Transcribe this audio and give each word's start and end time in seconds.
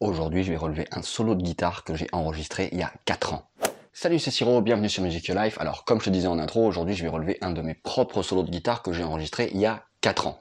Aujourd'hui, 0.00 0.44
je 0.44 0.50
vais 0.50 0.56
relever 0.56 0.86
un 0.92 1.02
solo 1.02 1.34
de 1.34 1.42
guitare 1.42 1.84
que 1.84 1.94
j'ai 1.94 2.06
enregistré 2.12 2.70
il 2.72 2.78
y 2.78 2.82
a 2.82 2.90
4 3.04 3.34
ans. 3.34 3.50
Salut, 3.92 4.18
c'est 4.18 4.30
Siro, 4.30 4.62
bienvenue 4.62 4.88
sur 4.88 5.02
Music 5.02 5.26
Your 5.26 5.38
Life. 5.38 5.58
Alors, 5.60 5.84
comme 5.84 6.00
je 6.00 6.06
te 6.06 6.10
disais 6.10 6.26
en 6.26 6.38
intro, 6.38 6.64
aujourd'hui, 6.64 6.94
je 6.94 7.02
vais 7.02 7.10
relever 7.10 7.36
un 7.42 7.50
de 7.50 7.60
mes 7.60 7.74
propres 7.74 8.22
solos 8.22 8.44
de 8.44 8.50
guitare 8.50 8.82
que 8.82 8.94
j'ai 8.94 9.04
enregistré 9.04 9.50
il 9.52 9.60
y 9.60 9.66
a 9.66 9.84
4 10.00 10.26
ans. 10.26 10.38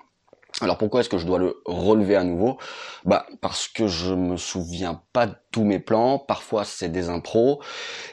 Alors 0.62 0.78
pourquoi 0.78 1.02
est-ce 1.02 1.10
que 1.10 1.18
je 1.18 1.26
dois 1.26 1.40
le 1.40 1.62
relever 1.66 2.16
à 2.16 2.24
nouveau? 2.24 2.58
Bah 3.04 3.26
parce 3.42 3.68
que 3.68 3.88
je 3.88 4.14
me 4.14 4.38
souviens 4.38 5.04
pas 5.12 5.28
de 5.28 5.36
tous 5.52 5.66
mes 5.66 5.80
plans, 5.80 6.20
parfois 6.20 6.64
c'est 6.64 6.90
des 6.90 7.10
impros, 7.10 7.62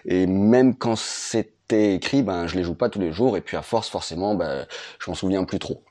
et 0.05 0.27
même 0.27 0.75
quand 0.77 0.97
c'était 0.97 1.95
écrit, 1.95 2.25
ben 2.25 2.49
je 2.49 2.57
les 2.57 2.65
joue 2.65 2.75
pas 2.75 2.89
tous 2.89 3.01
les 3.01 3.13
jours, 3.13 3.37
et 3.37 3.41
puis 3.41 3.57
à 3.57 3.63
force 3.63 3.89
forcément, 3.89 4.35
ben 4.35 4.67
je 4.99 5.11
m'en 5.11 5.15
souviens 5.15 5.45
plus 5.45 5.61
trop 5.61 5.85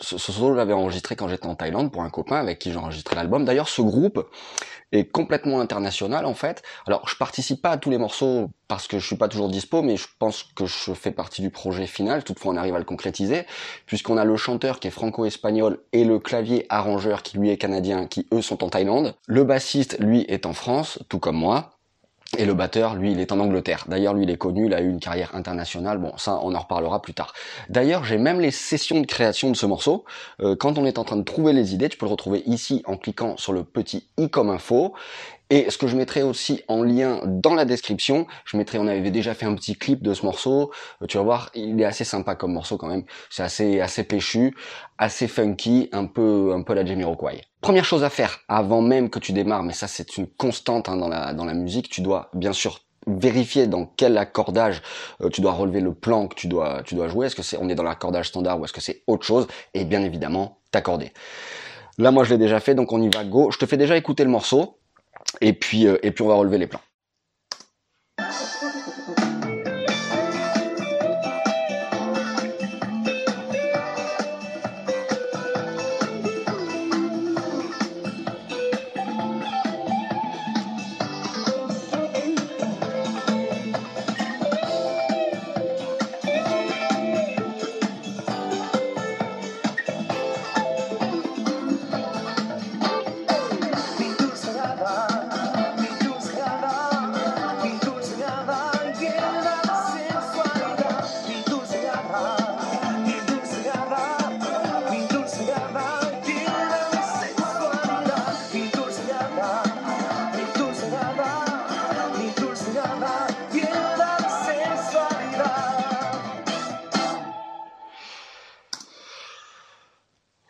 ce, 0.00 0.18
solo, 0.18 0.52
je 0.52 0.56
l'avais 0.56 0.72
enregistré 0.72 1.16
quand 1.16 1.28
j'étais 1.28 1.46
en 1.46 1.54
Thaïlande 1.54 1.90
pour 1.92 2.02
un 2.02 2.10
copain 2.10 2.36
avec 2.36 2.58
qui 2.58 2.72
j'ai 2.72 2.78
enregistré 2.78 3.16
l'album. 3.16 3.44
D'ailleurs, 3.44 3.68
ce 3.68 3.82
groupe 3.82 4.28
est 4.92 5.04
complètement 5.04 5.60
international 5.60 6.24
en 6.24 6.34
fait. 6.34 6.62
Alors, 6.86 7.06
je 7.08 7.16
participe 7.16 7.60
pas 7.60 7.70
à 7.70 7.76
tous 7.76 7.90
les 7.90 7.98
morceaux 7.98 8.50
parce 8.68 8.86
que 8.86 8.98
je 8.98 9.06
suis 9.06 9.16
pas 9.16 9.28
toujours 9.28 9.48
dispo, 9.48 9.82
mais 9.82 9.96
je 9.96 10.06
pense 10.18 10.44
que 10.54 10.66
je 10.66 10.92
fais 10.92 11.10
partie 11.10 11.42
du 11.42 11.50
projet 11.50 11.86
final. 11.86 12.24
Toutefois, 12.24 12.52
on 12.52 12.56
arrive 12.56 12.74
à 12.74 12.78
le 12.78 12.84
concrétiser 12.84 13.44
puisqu'on 13.86 14.16
a 14.16 14.24
le 14.24 14.36
chanteur 14.36 14.80
qui 14.80 14.88
est 14.88 14.92
franco-espagnol 14.92 15.80
et 15.92 16.04
le 16.04 16.18
clavier 16.18 16.66
arrangeur 16.68 17.22
qui 17.22 17.38
lui 17.38 17.50
est 17.50 17.58
canadien, 17.58 18.06
qui 18.06 18.26
eux 18.32 18.42
sont 18.42 18.64
en 18.64 18.68
Thaïlande. 18.68 19.14
Le 19.26 19.44
bassiste, 19.44 19.98
lui, 19.98 20.24
est 20.28 20.46
en 20.46 20.52
France, 20.52 20.98
tout 21.08 21.18
comme 21.18 21.36
moi. 21.36 21.77
Et 22.36 22.44
le 22.44 22.52
batteur, 22.52 22.94
lui, 22.94 23.12
il 23.12 23.20
est 23.20 23.32
en 23.32 23.40
Angleterre. 23.40 23.86
D'ailleurs, 23.88 24.12
lui, 24.12 24.24
il 24.24 24.30
est 24.30 24.36
connu, 24.36 24.66
il 24.66 24.74
a 24.74 24.82
eu 24.82 24.90
une 24.90 25.00
carrière 25.00 25.34
internationale. 25.34 25.96
Bon, 25.96 26.12
ça, 26.18 26.38
on 26.42 26.54
en 26.54 26.58
reparlera 26.58 27.00
plus 27.00 27.14
tard. 27.14 27.32
D'ailleurs, 27.70 28.04
j'ai 28.04 28.18
même 28.18 28.38
les 28.38 28.50
sessions 28.50 29.00
de 29.00 29.06
création 29.06 29.50
de 29.50 29.56
ce 29.56 29.64
morceau. 29.64 30.04
Euh, 30.42 30.54
quand 30.54 30.76
on 30.76 30.84
est 30.84 30.98
en 30.98 31.04
train 31.04 31.16
de 31.16 31.22
trouver 31.22 31.54
les 31.54 31.72
idées, 31.72 31.88
tu 31.88 31.96
peux 31.96 32.04
le 32.04 32.12
retrouver 32.12 32.42
ici 32.44 32.82
en 32.84 32.98
cliquant 32.98 33.38
sur 33.38 33.54
le 33.54 33.64
petit 33.64 34.08
i 34.18 34.28
comme 34.28 34.50
info. 34.50 34.92
Et 35.50 35.70
ce 35.70 35.78
que 35.78 35.86
je 35.86 35.96
mettrai 35.96 36.22
aussi 36.22 36.62
en 36.68 36.82
lien 36.82 37.20
dans 37.24 37.54
la 37.54 37.64
description, 37.64 38.26
je 38.44 38.56
mettrai, 38.56 38.78
on 38.78 38.86
avait 38.86 39.10
déjà 39.10 39.34
fait 39.34 39.46
un 39.46 39.54
petit 39.54 39.76
clip 39.76 40.02
de 40.02 40.12
ce 40.12 40.24
morceau. 40.26 40.72
Euh, 41.02 41.06
tu 41.06 41.16
vas 41.16 41.22
voir, 41.22 41.50
il 41.54 41.80
est 41.80 41.86
assez 41.86 42.04
sympa 42.04 42.34
comme 42.34 42.52
morceau 42.52 42.76
quand 42.76 42.88
même. 42.88 43.04
C'est 43.30 43.42
assez, 43.42 43.80
assez 43.80 44.04
péchu, 44.04 44.54
assez 44.98 45.26
funky, 45.26 45.88
un 45.92 46.04
peu, 46.04 46.52
un 46.54 46.62
peu 46.62 46.74
la 46.74 46.84
Jamiroquai. 46.84 47.42
Première 47.60 47.84
chose 47.84 48.04
à 48.04 48.10
faire 48.10 48.40
avant 48.48 48.82
même 48.82 49.08
que 49.08 49.18
tu 49.18 49.32
démarres, 49.32 49.62
mais 49.62 49.72
ça 49.72 49.88
c'est 49.88 50.16
une 50.16 50.26
constante 50.26 50.88
hein, 50.88 50.96
dans 50.96 51.08
la 51.08 51.32
dans 51.32 51.44
la 51.44 51.54
musique, 51.54 51.88
tu 51.88 52.02
dois 52.02 52.30
bien 52.34 52.52
sûr 52.52 52.80
vérifier 53.06 53.66
dans 53.66 53.86
quel 53.86 54.18
accordage 54.18 54.82
euh, 55.22 55.30
tu 55.30 55.40
dois 55.40 55.52
relever 55.52 55.80
le 55.80 55.94
plan 55.94 56.28
que 56.28 56.34
tu 56.34 56.46
dois 56.46 56.82
tu 56.84 56.94
dois 56.94 57.08
jouer. 57.08 57.26
Est-ce 57.26 57.36
que 57.36 57.42
c'est 57.42 57.56
on 57.56 57.68
est 57.68 57.74
dans 57.74 57.82
l'accordage 57.82 58.28
standard 58.28 58.60
ou 58.60 58.64
est-ce 58.64 58.72
que 58.72 58.80
c'est 58.80 59.02
autre 59.06 59.24
chose? 59.24 59.48
Et 59.74 59.84
bien 59.84 60.02
évidemment 60.02 60.58
t'accorder. 60.70 61.12
Là 61.96 62.10
moi 62.10 62.24
je 62.24 62.30
l'ai 62.30 62.38
déjà 62.38 62.60
fait, 62.60 62.74
donc 62.74 62.92
on 62.92 63.02
y 63.02 63.08
va 63.08 63.24
go. 63.24 63.50
Je 63.50 63.58
te 63.58 63.66
fais 63.66 63.76
déjà 63.76 63.96
écouter 63.96 64.24
le 64.24 64.30
morceau. 64.30 64.78
Et 65.40 65.52
puis, 65.52 65.86
euh, 65.86 65.98
et 66.02 66.10
puis 66.10 66.22
on 66.22 66.28
va 66.28 66.34
relever 66.34 66.58
les 66.58 66.66
plans. 66.66 66.80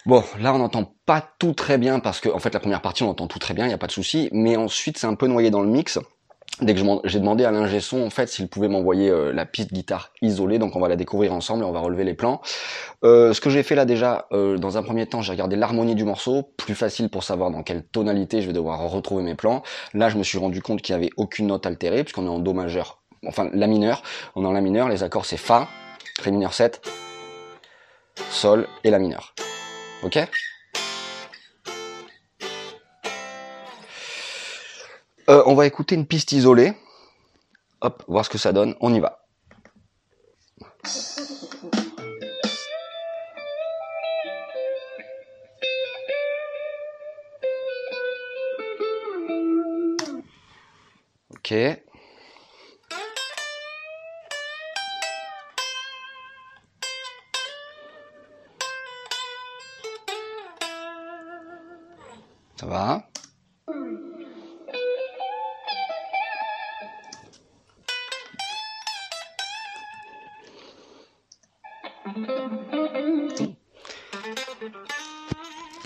Bon, 0.07 0.23
là 0.41 0.55
on 0.55 0.59
n'entend 0.59 0.95
pas 1.07 1.23
tout 1.39 1.53
très 1.53 1.77
bien 1.77 1.99
parce 1.99 2.21
que 2.21 2.29
en 2.29 2.39
fait 2.39 2.55
la 2.55 2.61
première 2.61 2.81
partie 2.81 3.03
on 3.03 3.11
entend 3.11 3.27
tout 3.27 3.39
très 3.39 3.55
bien, 3.55 3.65
il 3.65 3.69
n'y 3.69 3.75
a 3.75 3.79
pas 3.79 3.89
de 3.89 3.93
souci, 3.93 4.29
mais 4.33 4.57
ensuite 4.57 4.99
c'est 4.99 5.07
un 5.07 5.15
peu 5.15 5.27
noyé 5.27 5.51
dans 5.51 5.61
le 5.61 5.69
mix. 5.69 5.99
Dès 6.61 6.75
que 6.75 6.81
j'ai 7.05 7.21
demandé 7.21 7.45
à 7.45 7.53
l'ingé 7.53 7.79
son 7.79 8.03
en 8.03 8.11
fait 8.11 8.29
s'il 8.29 8.49
pouvait 8.49 8.69
m'envoyer 8.69 9.11
euh, 9.11 9.33
la 9.33 9.47
piste 9.47 9.73
guitare 9.73 10.11
isolée, 10.23 10.59
donc 10.59 10.75
on 10.75 10.81
va 10.81 10.89
la 10.89 10.97
découvrir 10.97 11.33
ensemble 11.33 11.63
et 11.63 11.67
on 11.67 11.73
va 11.73 11.81
relever 11.81 12.03
les 12.03 12.15
plans. 12.15 12.41
Euh, 13.05 13.33
ce 13.33 13.41
que 13.41 13.49
j'ai 13.49 13.63
fait 13.63 13.77
là 13.77 13.85
déjà, 13.85 14.27
euh, 14.33 14.57
dans 14.57 14.77
un 14.77 14.83
premier 14.83 15.07
temps, 15.07 15.21
j'ai 15.21 15.31
regardé 15.33 15.55
l'harmonie 15.55 15.95
du 15.95 16.05
morceau, 16.05 16.43
plus 16.57 16.75
facile 16.75 17.11
pour 17.11 17.23
savoir 17.23 17.53
dans 17.53 17.63
quelle 17.63 17.85
tonalité 17.85 18.41
je 18.43 18.49
vais 18.49 18.53
devoir 18.53 18.81
retrouver 18.91 19.23
mes 19.23 19.37
plans. 19.37 19.63
Là 19.95 20.09
je 20.09 20.17
me 20.17 20.25
suis 20.25 20.39
rendu 20.39 20.61
compte 20.63 20.83
qu'il 20.83 20.97
n'y 20.97 21.05
avait 21.05 21.13
aucune 21.17 21.49
note 21.49 21.65
altérée 21.65 22.03
puisqu'on 22.03 22.25
est 22.25 22.31
en 22.31 22.41
do 22.41 22.55
majeur, 22.55 23.03
enfin 23.27 23.51
la 23.53 23.69
mineur. 23.69 24.03
On 24.35 24.43
est 24.43 24.49
en 24.49 24.53
la 24.53 24.61
mineur, 24.61 24.89
les 24.89 25.05
accords 25.05 25.27
c'est 25.27 25.37
fa, 25.37 25.69
ré 26.23 26.33
mineur 26.33 26.55
7, 26.55 26.83
sol 28.31 28.67
et 28.83 28.91
la 28.91 28.99
mineur. 28.99 29.35
Ok 30.03 30.17
euh, 35.29 35.43
On 35.47 35.55
va 35.55 35.67
écouter 35.67 35.95
une 35.95 36.07
piste 36.07 36.33
isolée. 36.33 36.75
Hop, 37.81 38.05
voir 38.07 38.25
ce 38.25 38.31
que 38.31 38.39
ça 38.39 38.53
donne. 38.53 38.75
On 38.81 38.95
y 38.95 39.01
va. 39.01 39.25
Ok. 51.35 51.88
Ça 62.59 62.67
va? 62.67 63.03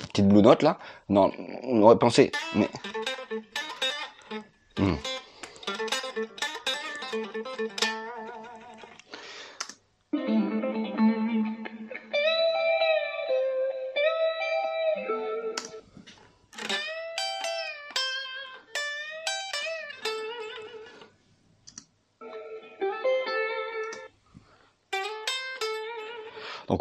Petite 0.09 0.29
blue 0.29 0.41
note 0.41 0.63
là? 0.63 0.79
Non, 1.11 1.31
on 1.65 1.83
aurait 1.83 1.99
pensé, 1.99 2.33
mais... 2.55 2.71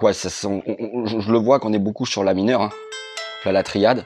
Je, 0.02 1.32
le 1.32 1.38
vois 1.38 1.60
qu'on 1.60 1.74
est 1.74 1.80
beaucoup 1.80 2.08
sur 2.08 2.24
la 2.24 2.34
mineure, 2.34 2.62
hein. 2.62 2.72
la 3.46 3.62
triade. 3.62 4.06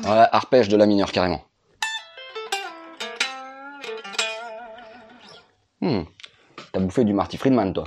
Voilà, 0.00 0.28
arpège 0.32 0.68
de 0.68 0.76
la 0.76 0.86
mineure 0.86 1.12
carrément. 1.12 1.44
Hmm. 5.82 6.02
T'as 6.72 6.80
bouffé 6.80 7.04
du 7.04 7.12
Marty 7.12 7.36
Friedman 7.36 7.74
toi. 7.74 7.84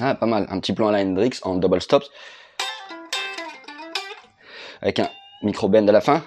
Ah, 0.00 0.14
pas 0.14 0.26
mal. 0.26 0.46
Un 0.50 0.60
petit 0.60 0.72
plan 0.72 0.88
à 0.88 0.92
la 0.92 1.00
Hendrix 1.00 1.40
en 1.42 1.56
double 1.56 1.82
stops. 1.82 2.08
Avec 4.80 5.00
un 5.00 5.08
micro 5.42 5.68
bend 5.68 5.88
à 5.88 5.92
la 5.92 6.00
fin. 6.00 6.22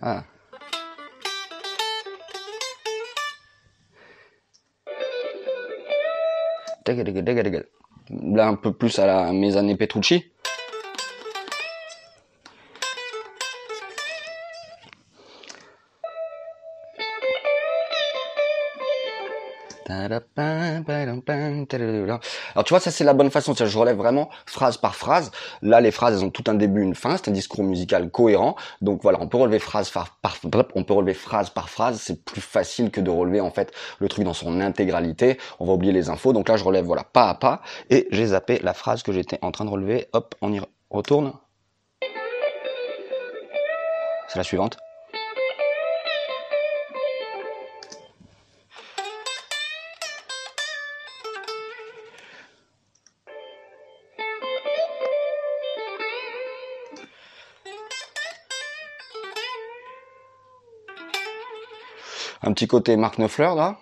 Ah. 0.00 0.24
Là, 8.10 8.48
un 8.48 8.54
peu 8.56 8.72
plus 8.72 8.98
à, 8.98 9.06
la, 9.06 9.32
mes 9.32 9.56
années 9.56 9.76
Petrucci. 9.76 10.31
Alors 22.54 22.64
tu 22.64 22.70
vois, 22.70 22.80
ça 22.80 22.90
c'est 22.90 23.04
la 23.04 23.14
bonne 23.14 23.30
façon. 23.30 23.54
Je 23.54 23.78
relève 23.78 23.96
vraiment 23.96 24.30
phrase 24.46 24.76
par 24.76 24.94
phrase. 24.94 25.30
Là, 25.62 25.80
les 25.80 25.90
phrases, 25.90 26.18
elles 26.18 26.24
ont 26.24 26.30
tout 26.30 26.44
un 26.48 26.54
début, 26.54 26.82
une 26.82 26.94
fin. 26.94 27.16
C'est 27.16 27.28
un 27.28 27.32
discours 27.32 27.64
musical 27.64 28.10
cohérent. 28.10 28.56
Donc 28.80 29.02
voilà, 29.02 29.18
on 29.20 29.28
peut 29.28 29.38
relever 29.38 29.58
phrase 29.58 29.90
par, 29.90 30.18
on 30.74 30.84
peut 30.84 30.92
relever 30.92 31.14
phrase 31.14 31.50
par 31.50 31.68
phrase. 31.68 32.00
C'est 32.00 32.24
plus 32.24 32.40
facile 32.40 32.90
que 32.90 33.00
de 33.00 33.10
relever 33.10 33.40
en 33.40 33.50
fait 33.50 33.72
le 33.98 34.08
truc 34.08 34.24
dans 34.24 34.34
son 34.34 34.60
intégralité. 34.60 35.38
On 35.60 35.66
va 35.66 35.72
oublier 35.72 35.92
les 35.92 36.08
infos. 36.08 36.32
Donc 36.32 36.48
là, 36.48 36.56
je 36.56 36.64
relève 36.64 36.84
voilà 36.84 37.04
pas 37.04 37.28
à 37.28 37.34
pas 37.34 37.62
et 37.90 38.08
j'ai 38.10 38.26
zappé 38.26 38.58
la 38.62 38.74
phrase 38.74 39.02
que 39.02 39.12
j'étais 39.12 39.38
en 39.42 39.52
train 39.52 39.64
de 39.64 39.70
relever. 39.70 40.08
Hop, 40.12 40.34
on 40.40 40.52
y 40.52 40.60
retourne. 40.90 41.32
C'est 44.28 44.38
la 44.38 44.44
suivante. 44.44 44.78
Un 62.44 62.52
petit 62.52 62.66
côté 62.66 62.96
Marc 62.96 63.18
Neufleur 63.18 63.54
là. 63.54 63.78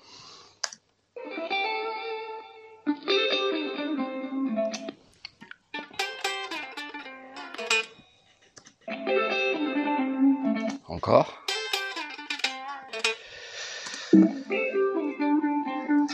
Encore. 10.88 11.42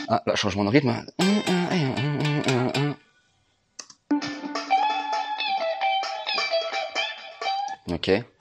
Ah, 0.09 0.23
là, 0.25 0.35
changement 0.35 0.63
de 0.63 0.69
rythme. 0.69 1.05
Ok. 7.91 8.36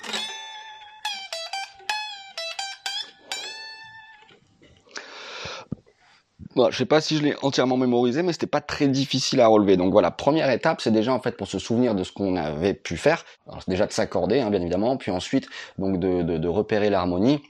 Bon, 6.57 6.71
je 6.71 6.79
sais 6.79 6.87
pas 6.87 7.03
si 7.03 7.19
je 7.19 7.23
l'ai 7.23 7.37
entièrement 7.43 7.77
mémorisé, 7.77 8.23
mais 8.23 8.33
c'était 8.33 8.47
pas 8.47 8.63
très 8.63 8.89
difficile 8.89 9.43
à 9.43 9.47
relever. 9.47 9.77
Donc 9.77 9.93
voilà, 9.93 10.11
première 10.11 10.49
étape, 10.49 10.81
c'est 10.81 10.91
déjà 10.91 11.13
en 11.13 11.21
fait 11.21 11.37
pour 11.37 11.49
se 11.49 11.59
souvenir 11.59 11.95
de 11.95 12.03
ce 12.03 12.13
qu'on 12.13 12.35
avait 12.35 12.73
pu 12.73 12.97
faire. 12.97 13.27
Alors 13.47 13.63
c'est 13.63 13.71
déjà 13.71 13.87
de 13.87 13.93
s'accorder, 13.93 14.41
hein, 14.41 14.49
bien 14.49 14.63
évidemment, 14.63 14.97
puis 14.97 15.11
ensuite 15.11 15.49
donc 15.77 16.01
de, 16.01 16.23
de, 16.23 16.49
repérer 16.49 16.89
l'harmonie. 16.89 17.43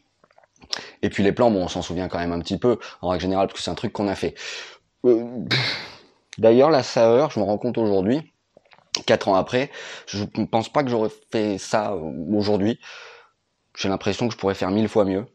Et 1.03 1.09
puis 1.09 1.23
les 1.23 1.31
plans, 1.31 1.53
bon, 1.53 1.63
on 1.63 1.69
s'en 1.69 1.83
souvient 1.83 2.09
quand 2.09 2.19
même 2.19 2.33
un 2.33 2.41
petit 2.41 2.59
peu 2.59 2.81
en 3.01 3.11
règle 3.11 3.23
générale 3.23 3.47
parce 3.47 3.61
que 3.61 3.63
c'est 3.63 3.71
un 3.71 3.77
truc 3.77 3.93
qu'on 3.93 4.09
a 4.09 4.17
fait. 4.17 4.35
Euh, 5.05 5.25
d'ailleurs, 6.39 6.71
la 6.71 6.83
saveur, 6.83 7.31
je 7.31 7.39
me 7.39 7.45
rends 7.45 7.59
compte 7.59 7.79
aujourd'hui, 7.79 8.33
quatre 9.07 9.29
ans 9.29 9.37
après, 9.37 9.71
je 10.09 10.25
ne 10.37 10.47
pense 10.47 10.69
pas 10.69 10.83
que 10.83 10.91
j'aurais 10.91 11.11
fait 11.31 11.59
ça 11.59 11.95
aujourd'hui. 11.95 12.81
J'ai 13.77 13.89
l'impression 13.89 14.27
que 14.27 14.35
je 14.35 14.39
pourrais 14.39 14.55
faire 14.55 14.73
mille 14.73 14.89
fois 14.89 15.05
mieux. 15.05 15.27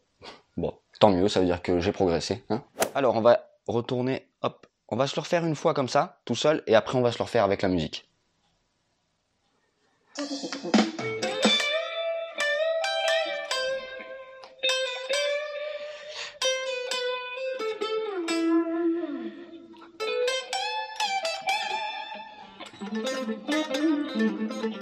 Bon, 0.57 0.73
tant 1.00 1.09
mieux, 1.09 1.29
ça 1.29 1.39
veut 1.39 1.45
dire 1.45 1.62
que 1.62 1.79
j'ai 1.79 1.94
progressé. 1.94 2.44
Hein 2.50 2.63
Alors, 2.95 3.15
on 3.15 3.21
va 3.21 3.47
retourner, 3.68 4.28
hop, 4.42 4.68
on 4.90 4.96
va 4.96 5.08
se 5.08 5.16
le 5.16 5.22
refaire 5.22 5.46
une 5.46 5.56
fois 5.56 5.74
comme 5.74 5.90
ça, 5.90 6.22
tout 6.25 6.36
seul, 6.36 6.63
et 6.68 6.75
après 6.75 6.98
on 6.98 7.02
va 7.02 7.12
se 7.12 7.18
le 7.18 7.24
refaire 7.24 7.44
avec 7.44 7.62
la 7.62 7.69
musique. 7.69 8.08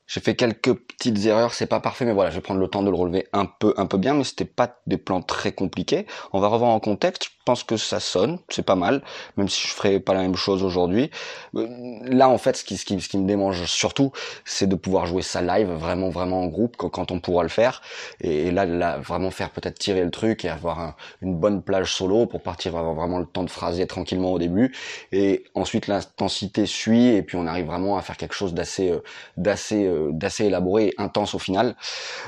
j'ai 0.09 0.21
fait 0.21 0.35
quelques 0.35 0.75
petites 0.99 1.25
erreurs, 1.27 1.55
c'est 1.55 1.67
pas 1.67 1.81
parfait, 1.81 2.05
mais 2.05 2.13
voilà, 2.13 2.31
je 2.31 2.35
vais 2.37 2.41
prendre 2.41 2.61
le 2.61 2.69
temps 2.69 2.83
de 2.83 2.91
le 2.91 2.97
relever 2.97 3.29
un 3.33 3.47
peu, 3.47 3.73
un 3.77 3.87
peu 3.87 3.99
bien, 3.99 4.15
mais 4.15 4.25
c'était 4.25 4.45
pas 4.45 4.81
des 4.87 4.97
plans 4.97 5.23
très 5.23 5.53
compliqués. 5.53 6.07
On 6.33 6.41
va 6.41 6.49
revoir 6.49 6.71
en 6.71 6.81
contexte 6.81 7.31
pense 7.49 7.65
que 7.65 7.79
ça 7.79 7.99
sonne, 7.99 8.39
c'est 8.51 8.63
pas 8.63 8.75
mal, 8.75 9.03
même 9.39 9.49
si 9.49 9.67
je 9.67 9.73
ferai 9.73 10.01
pas 10.01 10.13
la 10.13 10.21
même 10.21 10.37
chose 10.37 10.63
aujourd'hui. 10.63 11.11
Euh, 11.57 11.67
là, 12.03 12.29
en 12.29 12.37
fait, 12.37 12.59
ce 12.59 12.63
qui, 12.63 12.77
ce 12.77 12.85
qui, 12.85 13.01
ce 13.01 13.09
qui 13.09 13.17
me 13.17 13.27
démange 13.27 13.65
surtout, 13.65 14.13
c'est 14.45 14.67
de 14.67 14.75
pouvoir 14.75 15.07
jouer 15.07 15.23
ça 15.23 15.41
live, 15.41 15.71
vraiment, 15.71 16.11
vraiment 16.11 16.43
en 16.43 16.47
groupe, 16.49 16.77
quand 16.77 17.11
on 17.11 17.21
pourra 17.21 17.45
le 17.45 17.49
faire. 17.49 17.81
Et, 18.21 18.51
là, 18.51 18.67
là, 18.67 18.99
vraiment 18.99 19.31
faire 19.31 19.49
peut-être 19.49 19.79
tirer 19.79 20.05
le 20.05 20.11
truc 20.11 20.45
et 20.45 20.51
avoir 20.51 20.95
une 21.23 21.37
bonne 21.37 21.63
plage 21.63 21.95
solo 21.95 22.27
pour 22.27 22.43
partir 22.43 22.77
avoir 22.77 22.93
vraiment 22.93 23.19
le 23.19 23.25
temps 23.25 23.45
de 23.45 23.51
phraser 23.51 23.87
tranquillement 23.87 24.35
au 24.35 24.39
début. 24.39 24.77
Et 25.13 25.45
ensuite, 25.55 25.87
l'intensité 25.87 26.67
suit 26.67 27.07
et 27.07 27.23
puis 27.23 27.39
on 27.39 27.47
arrive 27.47 27.65
vraiment 27.65 27.97
à 27.97 28.03
faire 28.03 28.19
quelque 28.19 28.35
chose 28.35 28.53
d'assez, 28.53 28.91
euh, 28.91 29.03
d'assez, 29.39 29.87
euh, 29.87 30.11
d'assez 30.13 30.45
élaboré 30.45 30.88
intense 30.99 31.35
au 31.35 31.39
final. 31.39 31.77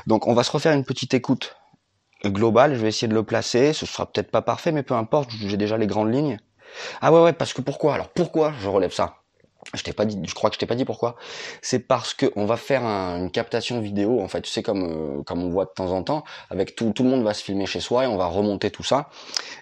Donc, 0.06 0.26
on 0.26 0.34
va 0.34 0.42
se 0.42 0.50
refaire 0.50 0.72
une 0.72 0.84
petite 0.84 1.14
écoute 1.14 1.56
global, 2.24 2.74
je 2.74 2.80
vais 2.80 2.88
essayer 2.88 3.08
de 3.08 3.14
le 3.14 3.22
placer, 3.22 3.72
ce 3.72 3.86
sera 3.86 4.06
peut-être 4.10 4.30
pas 4.30 4.42
parfait, 4.42 4.72
mais 4.72 4.82
peu 4.82 4.94
importe, 4.94 5.30
j'ai 5.30 5.56
déjà 5.56 5.78
les 5.78 5.86
grandes 5.86 6.12
lignes. 6.12 6.38
Ah 7.00 7.12
ouais 7.12 7.22
ouais, 7.22 7.32
parce 7.32 7.52
que 7.52 7.62
pourquoi? 7.62 7.94
Alors 7.94 8.10
pourquoi 8.10 8.52
je 8.60 8.68
relève 8.68 8.92
ça? 8.92 9.19
Je 9.74 9.82
t'ai 9.82 9.92
pas 9.92 10.04
dit, 10.04 10.18
je 10.26 10.34
crois 10.34 10.50
que 10.50 10.54
je 10.54 10.58
t'ai 10.58 10.66
pas 10.66 10.74
dit 10.74 10.84
pourquoi. 10.84 11.16
C'est 11.62 11.80
parce 11.80 12.14
que 12.14 12.26
on 12.36 12.46
va 12.46 12.56
faire 12.56 12.82
une 12.84 13.30
captation 13.30 13.80
vidéo, 13.80 14.20
en 14.20 14.28
fait, 14.28 14.42
tu 14.42 14.50
sais 14.50 14.62
comme 14.62 14.84
euh, 14.84 15.22
comme 15.22 15.42
on 15.42 15.50
voit 15.50 15.64
de 15.64 15.70
temps 15.70 15.92
en 15.92 16.02
temps, 16.02 16.24
avec 16.50 16.74
tout 16.74 16.92
tout 16.92 17.02
le 17.04 17.10
monde 17.10 17.22
va 17.22 17.34
se 17.34 17.44
filmer 17.44 17.66
chez 17.66 17.80
soi 17.80 18.04
et 18.04 18.06
on 18.06 18.16
va 18.16 18.26
remonter 18.26 18.70
tout 18.70 18.82
ça. 18.82 19.10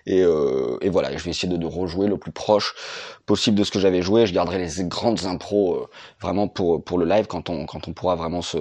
Et, 0.06 0.22
euh, 0.22 0.78
et 0.80 0.88
voilà, 0.88 1.16
je 1.16 1.22
vais 1.22 1.30
essayer 1.30 1.48
de, 1.56 1.66
rejouer 1.66 2.08
le 2.08 2.16
plus 2.16 2.32
proche 2.32 2.74
possible 3.26 3.58
de 3.58 3.64
ce 3.64 3.70
que 3.70 3.78
j'avais 3.78 4.02
joué. 4.02 4.26
Je 4.26 4.32
garderai 4.32 4.58
les 4.58 4.84
grandes 4.84 5.24
impros 5.26 5.74
euh, 5.74 5.86
vraiment 6.20 6.48
pour 6.48 6.82
pour 6.82 6.98
le 6.98 7.04
live 7.06 7.26
quand 7.26 7.50
on 7.50 7.66
quand 7.66 7.88
on 7.88 7.92
pourra 7.92 8.14
vraiment 8.16 8.42
se 8.42 8.58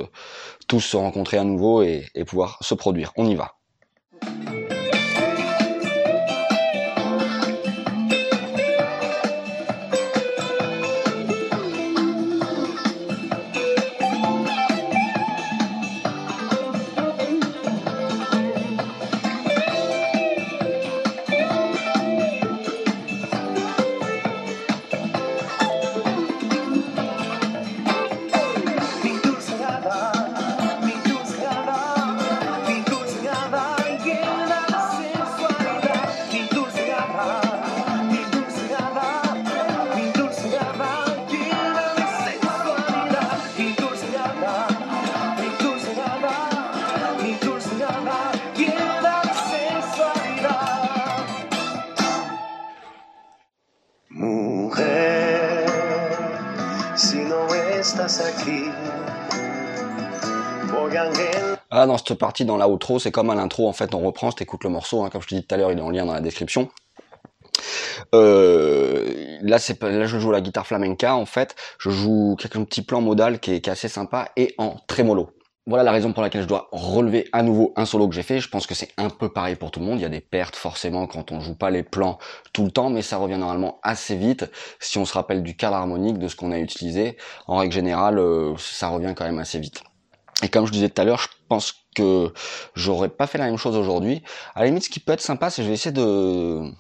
tous 0.67 0.81
se 0.81 0.97
rencontrer 0.97 1.37
à 1.37 1.43
nouveau 1.43 1.83
et, 1.83 2.05
et 2.15 2.25
pouvoir 2.25 2.57
se 2.61 2.73
produire. 2.73 3.13
On 3.15 3.27
y 3.27 3.35
va. 3.35 3.56
Ah 61.69 61.85
dans 61.85 61.97
cette 61.97 62.13
partie 62.13 62.45
dans 62.45 62.55
la 62.55 62.69
outro, 62.69 62.99
c'est 62.99 63.11
comme 63.11 63.29
à 63.29 63.35
l'intro 63.35 63.67
en 63.67 63.73
fait, 63.73 63.93
on 63.93 63.99
reprend, 63.99 64.31
t'écoutes 64.31 64.63
le 64.63 64.69
morceau, 64.69 65.03
hein, 65.03 65.09
comme 65.09 65.21
je 65.21 65.27
te 65.27 65.35
dis 65.35 65.45
tout 65.45 65.53
à 65.53 65.57
l'heure, 65.57 65.71
il 65.73 65.77
est 65.77 65.81
en 65.81 65.89
lien 65.89 66.05
dans 66.05 66.13
la 66.13 66.21
description. 66.21 66.69
Euh, 68.15 69.37
là, 69.41 69.59
c'est 69.59 69.81
là, 69.83 70.05
je 70.05 70.19
joue 70.19 70.31
la 70.31 70.41
guitare 70.41 70.65
flamenca 70.65 71.15
en 71.15 71.25
fait. 71.25 71.55
Je 71.79 71.89
joue 71.89 72.37
quelques 72.39 72.63
petits 72.65 72.81
plans 72.81 73.01
modal 73.01 73.39
qui 73.39 73.55
est, 73.55 73.61
qui 73.61 73.69
est 73.69 73.73
assez 73.73 73.89
sympa 73.89 74.29
et 74.37 74.55
en 74.57 74.77
trémolo. 74.87 75.31
Voilà 75.67 75.83
la 75.83 75.91
raison 75.91 76.13
pour 76.13 76.23
laquelle 76.23 76.41
je 76.41 76.47
dois 76.47 76.69
relever 76.71 77.27
à 77.33 77.43
nouveau 77.43 77.73
un 77.75 77.85
solo 77.85 78.07
que 78.07 78.15
j'ai 78.15 78.23
fait. 78.23 78.39
Je 78.39 78.47
pense 78.47 78.65
que 78.65 78.73
c'est 78.73 78.89
un 78.97 79.09
peu 79.09 79.27
pareil 79.27 79.55
pour 79.55 79.69
tout 79.69 79.81
le 79.81 79.85
monde. 79.85 79.99
Il 79.99 80.01
y 80.01 80.05
a 80.05 80.09
des 80.09 80.21
pertes 80.21 80.55
forcément 80.55 81.07
quand 81.07 81.33
on 81.33 81.41
joue 81.41 81.55
pas 81.55 81.69
les 81.69 81.83
plans 81.83 82.17
tout 82.53 82.63
le 82.63 82.71
temps, 82.71 82.89
mais 82.89 83.01
ça 83.01 83.17
revient 83.17 83.37
normalement 83.37 83.79
assez 83.83 84.15
vite. 84.15 84.49
Si 84.79 84.97
on 84.97 85.05
se 85.05 85.13
rappelle 85.13 85.43
du 85.43 85.57
cadre 85.57 85.75
harmonique, 85.75 86.19
de 86.19 86.29
ce 86.29 86.37
qu'on 86.37 86.53
a 86.53 86.59
utilisé, 86.59 87.17
en 87.47 87.57
règle 87.57 87.73
générale, 87.73 88.17
euh, 88.17 88.55
ça 88.57 88.87
revient 88.87 89.13
quand 89.15 89.25
même 89.25 89.39
assez 89.39 89.59
vite. 89.59 89.83
Et 90.41 90.47
comme 90.47 90.65
je 90.65 90.71
disais 90.71 90.87
tout 90.87 91.01
à 91.01 91.05
l'heure, 91.05 91.19
je 91.19 91.27
pense 91.49 91.73
que 91.95 92.31
j'aurais 92.75 93.09
pas 93.09 93.27
fait 93.27 93.37
la 93.37 93.47
même 93.47 93.57
chose 93.57 93.75
aujourd'hui. 93.75 94.23
À 94.55 94.61
la 94.61 94.67
limite, 94.67 94.83
ce 94.83 94.89
qui 94.89 95.01
peut 95.01 95.11
être 95.11 95.21
sympa, 95.21 95.49
c'est 95.49 95.57
que 95.57 95.63
je 95.63 95.67
vais 95.67 95.73
essayer 95.73 95.91
de, 95.91 96.71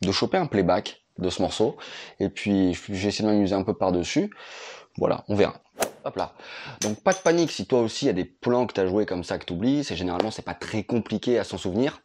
de 0.00 0.12
choper 0.12 0.38
un 0.38 0.46
playback 0.46 1.04
de 1.18 1.28
ce 1.28 1.42
morceau. 1.42 1.76
Et 2.20 2.30
puis, 2.30 2.72
je 2.72 2.92
vais 2.92 3.08
essayer 3.08 3.24
de 3.24 3.30
m'amuser 3.30 3.54
un 3.54 3.64
peu 3.64 3.74
par-dessus. 3.74 4.30
Voilà, 4.96 5.24
on 5.28 5.34
verra. 5.34 5.60
Donc 6.80 7.02
pas 7.02 7.12
de 7.12 7.18
panique 7.18 7.50
si 7.50 7.66
toi 7.66 7.80
aussi 7.80 8.06
il 8.06 8.08
y 8.08 8.10
a 8.10 8.14
des 8.14 8.24
plans 8.24 8.66
que 8.66 8.74
tu 8.74 8.80
as 8.80 8.86
joué 8.86 9.06
comme 9.06 9.24
ça 9.24 9.38
que 9.38 9.44
tu 9.44 9.52
oublies, 9.52 9.84
c'est 9.84 9.96
généralement 9.96 10.30
c'est 10.30 10.42
pas 10.42 10.54
très 10.54 10.82
compliqué 10.82 11.38
à 11.38 11.44
s'en 11.44 11.58
souvenir 11.58 12.00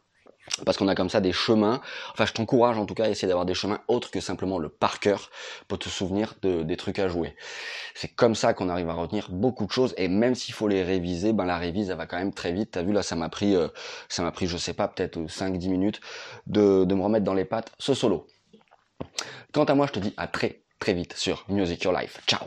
parce 0.64 0.76
qu'on 0.76 0.88
a 0.88 0.94
comme 0.94 1.10
ça 1.10 1.20
des 1.20 1.32
chemins. 1.32 1.80
Enfin, 2.12 2.26
je 2.26 2.32
t'encourage 2.32 2.78
en 2.78 2.86
tout 2.86 2.94
cas 2.94 3.04
à 3.04 3.08
essayer 3.08 3.28
d'avoir 3.28 3.46
des 3.46 3.54
chemins 3.54 3.80
autres 3.88 4.10
que 4.10 4.20
simplement 4.20 4.58
le 4.58 4.68
par 4.68 5.00
cœur 5.00 5.30
pour 5.68 5.78
te 5.78 5.88
souvenir 5.88 6.34
de, 6.42 6.62
des 6.62 6.76
trucs 6.76 6.98
à 6.98 7.08
jouer. 7.08 7.36
C'est 7.94 8.08
comme 8.08 8.34
ça 8.34 8.54
qu'on 8.54 8.68
arrive 8.68 8.88
à 8.88 8.94
retenir 8.94 9.28
beaucoup 9.30 9.66
de 9.66 9.70
choses 9.70 9.94
et 9.96 10.08
même 10.08 10.34
s'il 10.34 10.54
faut 10.54 10.68
les 10.68 10.82
réviser, 10.82 11.32
ben 11.32 11.44
la 11.44 11.58
révise 11.58 11.90
elle 11.90 11.96
va 11.96 12.06
quand 12.06 12.18
même 12.18 12.34
très 12.34 12.52
vite. 12.52 12.72
T'as 12.72 12.82
vu 12.82 12.92
là, 12.92 13.02
ça 13.02 13.16
m'a 13.16 13.28
pris, 13.28 13.54
euh, 13.54 13.68
ça 14.08 14.22
m'a 14.22 14.32
pris, 14.32 14.46
je 14.46 14.56
sais 14.56 14.74
pas, 14.74 14.88
peut-être 14.88 15.18
5-10 15.18 15.68
minutes 15.68 16.00
de, 16.46 16.84
de 16.84 16.94
me 16.94 17.02
remettre 17.02 17.24
dans 17.24 17.34
les 17.34 17.44
pattes 17.44 17.72
ce 17.78 17.94
solo. 17.94 18.26
Quant 19.52 19.64
à 19.64 19.74
moi, 19.74 19.86
je 19.86 19.92
te 19.92 19.98
dis 19.98 20.14
à 20.16 20.26
très 20.26 20.62
très 20.78 20.94
vite 20.94 21.14
sur 21.14 21.44
Music 21.48 21.82
Your 21.84 21.92
Life. 21.92 22.20
Ciao 22.26 22.40